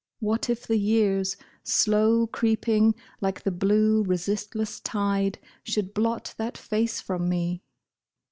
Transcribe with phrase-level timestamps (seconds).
[0.19, 6.99] What if the years, slow creeping like the blue, Resistless tide, should blot that face
[6.99, 7.61] from me